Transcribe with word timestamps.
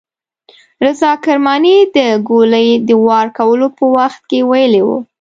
رضا 0.85 1.11
کرماني 1.23 1.75
د 1.95 1.97
ګولۍ 2.27 2.69
د 2.87 2.89
وار 3.05 3.27
کولو 3.37 3.67
په 3.77 3.83
وخت 3.95 4.21
کې 4.29 4.39
ویلي 4.49 4.81
وو. 4.87 4.97